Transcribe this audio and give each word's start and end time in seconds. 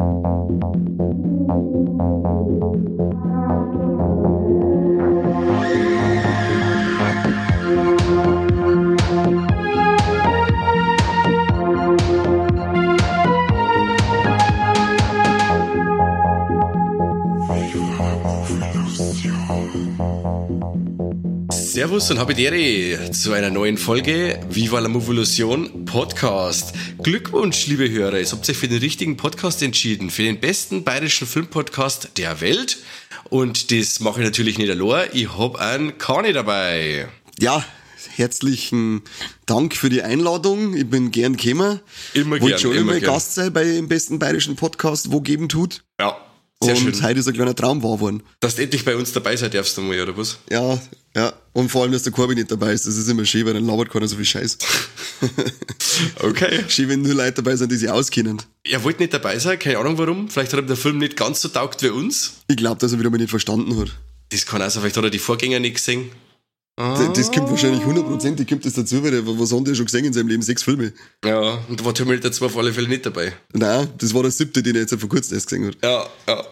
Thank 0.00 1.64
you. 1.64 1.69
Servus 21.80 22.10
und 22.10 22.18
Habidere 22.18 23.10
zu 23.10 23.32
einer 23.32 23.48
neuen 23.48 23.78
Folge 23.78 24.38
Viva 24.50 24.80
la 24.80 24.88
Movolution 24.90 25.86
Podcast. 25.86 26.74
Glückwunsch, 27.02 27.68
liebe 27.68 27.90
Hörer, 27.90 28.20
ihr 28.20 28.30
habt 28.30 28.50
euch 28.50 28.56
für 28.58 28.68
den 28.68 28.80
richtigen 28.80 29.16
Podcast 29.16 29.62
entschieden, 29.62 30.10
für 30.10 30.24
den 30.24 30.40
besten 30.40 30.84
bayerischen 30.84 31.26
Filmpodcast 31.26 32.18
der 32.18 32.42
Welt. 32.42 32.76
Und 33.30 33.72
das 33.72 33.98
mache 34.00 34.20
ich 34.20 34.26
natürlich 34.26 34.58
nicht 34.58 34.68
allein, 34.68 35.08
ich 35.14 35.38
habe 35.38 35.58
einen 35.58 35.96
Kani 35.96 36.34
dabei. 36.34 37.08
Ja, 37.38 37.64
herzlichen 38.14 39.00
Dank 39.46 39.74
für 39.74 39.88
die 39.88 40.02
Einladung. 40.02 40.76
Ich 40.76 40.86
bin 40.86 41.10
gern 41.10 41.38
gekommen. 41.38 41.80
Immer 42.12 42.32
Wollte 42.42 42.46
gern, 42.46 42.58
schon 42.58 42.74
immer 42.74 42.96
immer. 42.96 43.00
Gast 43.00 43.36
sein 43.36 43.54
bei 43.54 43.64
dem 43.64 43.88
besten 43.88 44.18
bayerischen 44.18 44.54
Podcast, 44.54 45.12
wo 45.12 45.22
geben 45.22 45.48
tut. 45.48 45.82
Ja, 45.98 46.18
sehr 46.62 46.74
und 46.74 46.94
schön. 46.94 47.02
heute 47.02 47.20
ist 47.20 47.26
ein 47.26 47.32
kleiner 47.32 47.54
Traum 47.54 47.82
wahr 47.82 48.00
worden. 48.00 48.22
Dass 48.40 48.56
du 48.56 48.64
endlich 48.64 48.84
bei 48.84 48.96
uns 48.96 49.14
dabei 49.14 49.34
sein 49.36 49.50
darfst 49.50 49.78
einmal, 49.78 49.98
oder 49.98 50.14
was? 50.14 50.40
Ja, 50.50 50.78
ja. 51.16 51.32
Und 51.52 51.68
vor 51.68 51.82
allem, 51.82 51.92
dass 51.92 52.04
der 52.04 52.12
Corby 52.12 52.34
nicht 52.36 52.50
dabei 52.50 52.72
ist. 52.72 52.86
Das 52.86 52.96
ist 52.96 53.08
immer 53.08 53.24
schön, 53.24 53.44
weil 53.44 53.54
dann 53.54 53.66
labert 53.66 53.90
keiner 53.90 54.06
so 54.06 54.16
viel 54.16 54.24
Scheiß. 54.24 54.58
Okay. 56.22 56.64
schön, 56.68 56.88
wenn 56.88 57.02
nur 57.02 57.14
Leute 57.14 57.42
dabei 57.42 57.56
sind, 57.56 57.70
die 57.70 57.76
sich 57.76 57.90
auskennen. 57.90 58.40
Er 58.64 58.82
wollte 58.84 59.00
nicht 59.02 59.12
dabei 59.12 59.38
sein, 59.38 59.58
keine 59.58 59.78
Ahnung 59.78 59.98
warum. 59.98 60.30
Vielleicht 60.30 60.52
hat 60.52 60.60
ihm 60.60 60.66
der 60.66 60.76
Film 60.76 60.98
nicht 60.98 61.16
ganz 61.16 61.42
so 61.42 61.48
taugt 61.48 61.82
wie 61.82 61.88
uns. 61.88 62.38
Ich 62.48 62.56
glaube, 62.56 62.78
dass 62.80 62.92
er 62.92 62.98
wieder 62.98 63.10
mal 63.10 63.18
nicht 63.18 63.28
verstanden 63.28 63.78
hat. 63.78 63.90
Das 64.30 64.46
kann 64.46 64.62
auch 64.62 64.70
sein, 64.70 64.80
vielleicht 64.80 64.96
hat 64.96 65.04
er 65.04 65.10
die 65.10 65.18
Vorgänger 65.18 65.58
nicht 65.60 65.74
gesehen. 65.76 66.10
Das, 66.76 67.12
das 67.12 67.30
kommt 67.30 67.50
wahrscheinlich 67.50 67.84
hundertprozentig 67.84 68.48
kommt 68.48 68.64
das 68.64 68.72
dazu, 68.72 69.04
weil 69.04 69.26
was 69.26 69.52
hat 69.52 69.66
der 69.66 69.74
schon 69.74 69.84
gesehen 69.84 70.06
in 70.06 70.14
seinem 70.14 70.28
Leben? 70.28 70.40
Sechs 70.42 70.62
Filme. 70.62 70.94
Ja, 71.22 71.62
und 71.68 71.78
da 71.78 71.84
war 71.84 71.92
Terminator 71.92 72.32
2 72.32 72.46
auf 72.46 72.56
alle 72.56 72.72
Fälle 72.72 72.88
nicht 72.88 73.04
dabei. 73.04 73.34
Nein, 73.52 73.88
das 73.98 74.14
war 74.14 74.22
der 74.22 74.30
siebte, 74.30 74.62
den 74.62 74.76
er 74.76 74.82
jetzt 74.82 74.94
vor 74.98 75.08
kurzem 75.08 75.34
erst 75.34 75.50
gesehen 75.50 75.66
hat. 75.66 75.76
Ja, 75.82 76.06
ja. 76.26 76.44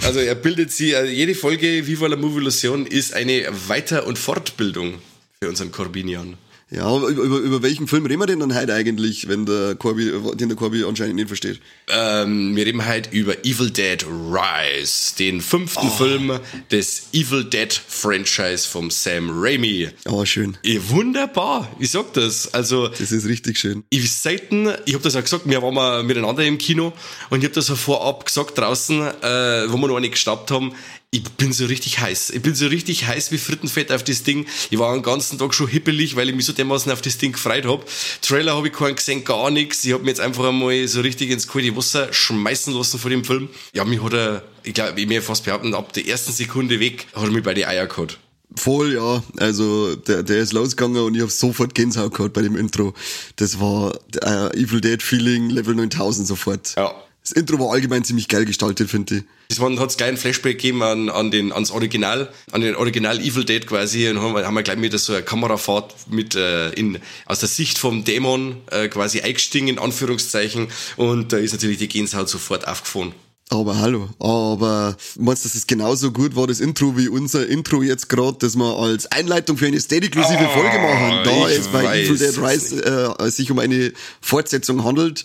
Also 0.00 0.20
er 0.20 0.34
bildet 0.34 0.72
sie, 0.72 0.96
also 0.96 1.10
jede 1.12 1.34
Folge 1.34 1.86
Viva 1.86 2.06
la 2.06 2.16
Movolution 2.16 2.86
ist 2.86 3.12
eine 3.12 3.46
Weiter- 3.68 4.06
und 4.06 4.18
Fortbildung 4.18 4.98
für 5.40 5.48
unseren 5.48 5.70
Corbinian. 5.70 6.38
Ja, 6.74 6.86
aber 6.86 7.08
über, 7.08 7.22
über, 7.22 7.38
über 7.38 7.62
welchen 7.62 7.86
Film 7.86 8.06
reden 8.06 8.18
wir 8.18 8.26
denn 8.26 8.40
dann 8.40 8.54
heute 8.54 8.72
eigentlich, 8.72 9.28
wenn 9.28 9.44
der 9.44 9.74
Corby, 9.74 10.10
den 10.36 10.48
der 10.48 10.56
Corby 10.56 10.84
anscheinend 10.84 11.16
nicht 11.16 11.28
versteht? 11.28 11.60
Ähm, 11.88 12.56
wir 12.56 12.64
reden 12.64 12.88
heute 12.88 13.10
über 13.10 13.44
Evil 13.44 13.70
Dead 13.70 14.02
Rise, 14.06 15.14
den 15.18 15.42
fünften 15.42 15.90
Film 15.90 16.40
des 16.70 17.08
Evil 17.12 17.44
Dead 17.44 17.70
Franchise 17.86 18.66
vom 18.66 18.90
Sam 18.90 19.28
Raimi. 19.34 19.90
Ah, 20.06 20.24
schön. 20.24 20.56
Eh, 20.62 20.78
wunderbar, 20.88 21.68
ich 21.78 21.90
sag 21.90 22.14
das. 22.14 22.54
Also 22.54 22.88
Das 22.88 23.12
ist 23.12 23.26
richtig 23.26 23.58
schön. 23.58 23.84
ich 23.90 24.10
selten, 24.10 24.70
ich 24.86 24.94
habe 24.94 25.04
das 25.04 25.14
auch 25.14 25.22
gesagt, 25.22 25.42
wir 25.44 25.60
waren 25.60 25.74
mal 25.74 26.02
miteinander 26.02 26.42
im 26.42 26.56
Kino 26.56 26.94
und 27.28 27.40
ich 27.40 27.44
habe 27.44 27.54
das 27.54 27.70
auch 27.70 27.76
vorab 27.76 28.24
gesagt 28.24 28.56
draußen, 28.56 28.98
äh, 28.98 29.70
wo 29.70 29.76
wir 29.76 29.88
noch 29.88 30.00
nicht 30.00 30.12
gestoppt 30.12 30.50
haben. 30.50 30.72
Ich 31.14 31.24
bin 31.24 31.52
so 31.52 31.66
richtig 31.66 32.00
heiß. 32.00 32.30
Ich 32.30 32.40
bin 32.40 32.54
so 32.54 32.66
richtig 32.68 33.06
heiß 33.06 33.32
wie 33.32 33.36
Frittenfett 33.36 33.92
auf 33.92 34.02
das 34.02 34.22
Ding. 34.22 34.46
Ich 34.70 34.78
war 34.78 34.94
den 34.94 35.02
ganzen 35.02 35.38
Tag 35.38 35.52
schon 35.52 35.68
hippelig, 35.68 36.16
weil 36.16 36.30
ich 36.30 36.34
mich 36.34 36.46
so 36.46 36.54
dermaßen 36.54 36.90
auf 36.90 37.02
das 37.02 37.18
Ding 37.18 37.32
gefreut 37.32 37.66
hab. 37.66 37.84
Trailer 38.22 38.56
habe 38.56 38.68
ich 38.68 38.72
keinen 38.72 38.96
gesehen, 38.96 39.22
gar 39.22 39.50
nichts. 39.50 39.84
Ich 39.84 39.92
hab 39.92 40.00
mir 40.00 40.08
jetzt 40.08 40.22
einfach 40.22 40.44
einmal 40.44 40.88
so 40.88 41.02
richtig 41.02 41.28
ins 41.28 41.46
kalte 41.46 41.76
Wasser 41.76 42.10
schmeißen 42.10 42.72
lassen 42.72 42.98
von 42.98 43.10
dem 43.10 43.26
Film. 43.26 43.50
Ja, 43.74 43.84
mich 43.84 44.02
hat 44.02 44.14
er, 44.14 44.42
ich 44.62 44.72
glaube, 44.72 44.98
ich 44.98 45.06
mir 45.06 45.20
fast 45.20 45.44
behaupten, 45.44 45.74
ab 45.74 45.92
der 45.92 46.08
ersten 46.08 46.32
Sekunde 46.32 46.80
weg 46.80 47.06
hat 47.14 47.24
er 47.24 47.30
mich 47.30 47.42
bei 47.42 47.52
die 47.52 47.66
Eier 47.66 47.86
gehabt. 47.86 48.18
Voll, 48.56 48.94
ja. 48.94 49.22
Also, 49.36 49.94
der, 49.94 50.22
der 50.22 50.38
ist 50.38 50.54
losgegangen 50.54 51.02
und 51.02 51.14
ich 51.14 51.20
habe 51.20 51.30
sofort 51.30 51.74
Gänsehaut 51.74 52.14
gehabt 52.14 52.32
bei 52.32 52.40
dem 52.40 52.56
Intro. 52.56 52.94
Das 53.36 53.60
war 53.60 53.92
äh, 54.22 54.58
Evil 54.58 54.80
Dead 54.80 55.02
Feeling 55.02 55.50
Level 55.50 55.74
9000 55.74 56.26
sofort. 56.26 56.72
Ja. 56.78 56.94
Das 57.22 57.32
Intro 57.32 57.58
war 57.60 57.70
allgemein 57.72 58.02
ziemlich 58.04 58.26
geil 58.28 58.44
gestaltet, 58.44 58.90
finde 58.90 59.18
ich. 59.18 59.22
Das 59.48 59.60
hat's 59.60 59.96
gleich 59.96 60.08
einen 60.08 60.16
Flashback 60.16 60.58
gegeben 60.58 60.82
an, 60.82 61.08
an 61.08 61.30
den, 61.30 61.52
ans 61.52 61.70
Original, 61.70 62.32
an 62.50 62.62
den 62.62 62.74
Original 62.74 63.20
Evil 63.20 63.44
Dead 63.44 63.64
quasi 63.66 64.08
und 64.08 64.20
haben, 64.20 64.34
wir- 64.34 64.44
haben 64.46 64.54
wir 64.54 64.62
gleich 64.64 64.76
mit 64.78 64.98
so 64.98 65.12
einer 65.12 65.22
Kamerafahrt 65.22 65.94
mit, 66.10 66.34
äh, 66.34 66.70
in, 66.70 66.98
aus 67.26 67.38
der 67.40 67.48
Sicht 67.48 67.78
vom 67.78 68.02
Dämon, 68.04 68.56
äh, 68.70 68.88
quasi 68.88 69.20
eingestiegen, 69.20 69.68
in 69.68 69.78
Anführungszeichen, 69.78 70.68
und 70.96 71.32
da 71.32 71.36
ist 71.36 71.52
natürlich 71.52 71.78
die 71.78 71.88
Gänsehaut 71.88 72.28
sofort 72.28 72.66
aufgefahren. 72.66 73.12
Aber 73.50 73.78
hallo. 73.78 74.08
Aber 74.18 74.96
meinst 75.18 75.44
du, 75.44 75.48
dass 75.48 75.54
es 75.54 75.66
genauso 75.66 76.10
gut 76.10 76.34
war, 76.34 76.46
das 76.46 76.58
Intro, 76.58 76.96
wie 76.96 77.08
unser 77.08 77.46
Intro 77.46 77.82
jetzt 77.82 78.08
gerade, 78.08 78.38
das 78.40 78.56
wir 78.56 78.78
als 78.78 79.12
Einleitung 79.12 79.58
für 79.58 79.66
eine 79.66 79.78
steady-inklusive 79.78 80.48
Oh, 80.50 80.58
Folge 80.58 80.78
machen, 80.78 81.18
da 81.24 81.48
es 81.50 81.68
bei 81.68 82.00
Evil 82.02 82.16
Dead 82.16 82.28
es 82.28 82.38
Rise 82.40 83.14
äh, 83.18 83.30
sich 83.30 83.50
um 83.50 83.58
eine 83.58 83.92
Fortsetzung 84.22 84.82
handelt, 84.84 85.24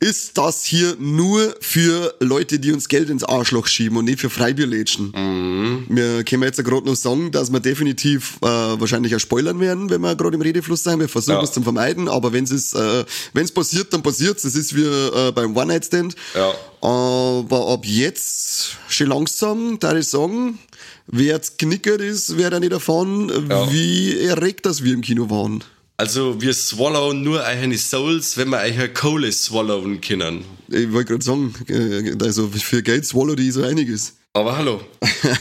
ist 0.00 0.38
das 0.38 0.64
hier 0.64 0.96
nur 1.00 1.56
für 1.60 2.14
Leute, 2.20 2.60
die 2.60 2.70
uns 2.72 2.88
Geld 2.88 3.10
ins 3.10 3.24
Arschloch 3.24 3.66
schieben 3.66 3.98
und 3.98 4.04
nicht 4.04 4.20
für 4.20 4.30
Freibierlädchen. 4.30 5.12
Mhm. 5.12 5.86
Wir 5.88 6.22
können 6.22 6.44
jetzt 6.44 6.62
gerade 6.62 6.86
noch 6.86 6.94
sagen, 6.94 7.32
dass 7.32 7.50
wir 7.52 7.58
definitiv 7.58 8.36
äh, 8.42 8.46
wahrscheinlich 8.46 9.14
auch 9.16 9.18
spoilern 9.18 9.58
werden, 9.58 9.90
wenn 9.90 10.00
wir 10.00 10.14
gerade 10.14 10.36
im 10.36 10.40
Redefluss 10.42 10.84
sein. 10.84 11.00
Wir 11.00 11.08
versuchen 11.08 11.38
Ja. 11.38 11.42
es 11.42 11.50
zu 11.52 11.62
vermeiden, 11.62 12.08
aber 12.08 12.32
wenn 12.32 12.44
es 12.44 12.74
äh, 12.74 13.04
wenn's 13.32 13.50
passiert, 13.50 13.92
dann 13.92 14.02
passiert's. 14.02 14.42
Das 14.42 14.54
ist 14.54 14.76
wie 14.76 14.82
äh, 14.84 15.32
beim 15.32 15.56
One-Night-Stand. 15.56 16.14
Ja. 16.34 16.54
Aber 16.80 17.68
ab 17.72 17.84
jetzt, 17.84 18.76
schon 18.88 19.08
langsam, 19.08 19.78
da 19.80 19.96
ich 19.96 20.06
sagen, 20.06 20.60
wer 21.08 21.34
jetzt 21.34 21.58
knickert 21.58 22.00
ist, 22.00 22.36
wer 22.38 22.50
da 22.50 22.60
nicht 22.60 22.70
erfahren, 22.72 23.32
Ja. 23.50 23.70
wie 23.72 24.16
erregt 24.20 24.64
das 24.64 24.84
wir 24.84 24.94
im 24.94 25.00
Kino 25.00 25.28
waren. 25.28 25.64
Also, 26.00 26.40
wir 26.40 26.54
swallowen 26.54 27.24
nur 27.24 27.40
eure 27.40 27.76
Souls, 27.76 28.36
wenn 28.36 28.50
wir 28.50 28.58
eure 28.58 28.88
Kohle 28.88 29.32
swallowen 29.32 30.00
können. 30.00 30.44
Ich 30.68 30.92
wollte 30.92 31.18
gerade 31.18 31.24
sagen, 31.24 31.52
äh, 31.68 32.14
also 32.24 32.46
für 32.46 32.84
Geld 32.84 33.04
swallow 33.04 33.34
die 33.34 33.50
so 33.50 33.64
einiges. 33.64 34.14
Aber 34.32 34.56
hallo. 34.56 34.80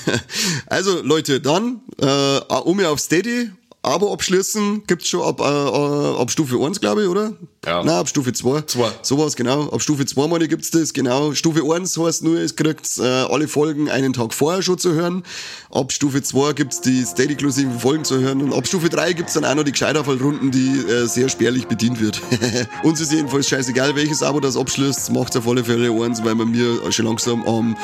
also 0.66 1.04
Leute, 1.04 1.42
dann 1.42 1.82
äh, 2.02 2.40
um 2.64 2.80
auf 2.84 3.00
Steady, 3.00 3.52
Abo 3.88 4.14
abschließen, 4.14 4.84
gibt's 4.88 5.08
schon 5.08 5.22
ab, 5.22 5.40
äh, 5.40 5.44
äh, 5.44 6.22
ab 6.22 6.30
Stufe 6.30 6.58
1, 6.64 6.80
glaube 6.80 7.04
ich, 7.04 7.08
oder? 7.08 7.34
Ja. 7.66 7.84
Nein, 7.84 7.96
ab 7.96 8.08
Stufe 8.08 8.34
2. 8.34 8.62
Zwei. 8.62 8.92
So 9.02 9.18
war's, 9.18 9.36
genau. 9.36 9.70
Ab 9.70 9.82
Stufe 9.82 10.06
2 10.06 10.28
meine 10.28 10.48
gibt's 10.48 10.72
das, 10.72 10.94
genau. 10.94 11.34
Stufe 11.34 11.62
1 11.64 11.98
heißt 11.98 12.24
nur, 12.24 12.40
es 12.40 12.56
kriegt 12.56 12.98
äh, 12.98 13.04
alle 13.04 13.48
Folgen 13.48 13.90
einen 13.90 14.14
Tag 14.14 14.34
vorher 14.34 14.62
schon 14.62 14.78
zu 14.78 14.94
hören. 14.94 15.24
Ab 15.72 15.92
Stufe 15.92 16.22
2 16.22 16.54
gibt's 16.54 16.82
die 16.82 17.04
Steady-inklusiven 17.04 17.80
Folgen 17.80 18.06
zu 18.06 18.20
hören. 18.20 18.42
Und 18.42 18.54
ab 18.54 18.68
Stufe 18.68 18.90
3 18.90 19.14
gibt's 19.14 19.34
dann 19.34 19.46
auch 19.46 19.56
noch 19.56 19.64
die 19.64 19.72
Gescheiterfallrunden, 19.72 20.52
die 20.52 20.80
äh, 20.80 21.08
sehr 21.08 21.30
spärlich 21.30 21.68
bedient 21.68 22.00
wird. 22.00 22.22
Uns 22.84 23.02
ist 23.02 23.12
jedenfalls 23.12 23.50
scheißegal, 23.50 23.96
welches 23.96 24.24
Abo 24.24 24.40
das 24.40 24.56
abschließt. 24.56 25.12
Macht's 25.12 25.36
auf 25.36 25.48
alle 25.48 25.64
Fälle 25.64 25.92
eins, 25.92 26.24
weil 26.24 26.36
wir 26.36 26.46
mir 26.46 26.92
schon 26.92 27.06
langsam 27.06 27.46
am 27.46 27.78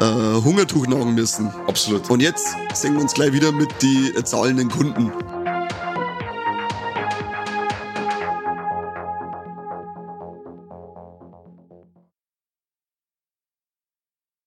äh, 0.00 0.42
Hungertuch 0.42 0.86
nagen 0.86 1.14
müssen. 1.14 1.50
Absolut. 1.66 2.08
Und 2.10 2.20
jetzt 2.20 2.48
sehen 2.74 2.94
wir 2.94 3.02
uns 3.02 3.14
gleich 3.14 3.32
wieder 3.32 3.52
mit 3.52 3.68
die 3.82 4.12
zahlenden 4.24 4.68
Kunden. 4.68 5.12